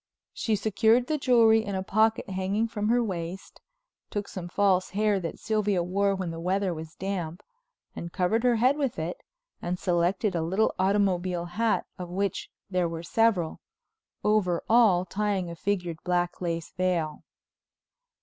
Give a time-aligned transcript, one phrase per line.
[0.33, 3.61] She secured the jewelry in a pocket hanging from her waist,
[4.09, 7.43] took some false hair that Sylvia wore when the weather was damp,
[7.95, 9.21] and covered her head with it,
[9.61, 13.61] and selected a little automobile hat of which there were several,
[14.23, 17.23] over all tying a figured black lace veil.